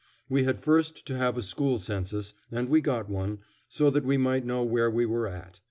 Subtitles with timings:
[0.27, 4.17] We had first to have a school census, and we got one, so that we
[4.17, 5.59] might know where we were at.